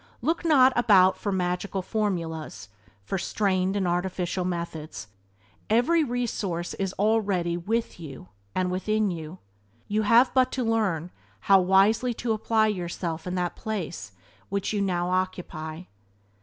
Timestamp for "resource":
6.03-6.73